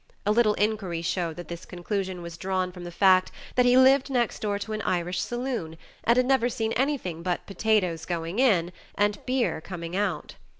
A 0.25 0.31
little 0.31 0.55
inquiry 0.55 1.03
showed 1.03 1.35
that 1.35 1.47
this 1.47 1.63
conclusion 1.63 2.23
was 2.23 2.35
drawn 2.35 2.71
from 2.71 2.85
the 2.85 2.91
fact 2.91 3.31
that 3.53 3.67
he 3.67 3.77
lived 3.77 4.09
next 4.09 4.39
to 4.39 4.53
an 4.73 4.81
Irish 4.81 5.21
saloon 5.21 5.77
and 6.03 6.17
had 6.17 6.25
never 6.25 6.49
seen 6.49 6.73
anything 6.73 7.21
but 7.21 7.45
potatoes 7.45 8.05
going 8.07 8.39
in 8.39 8.71
and 8.95 9.23
beer 9.27 9.61
coming 9.61 9.95
out. 9.95 10.37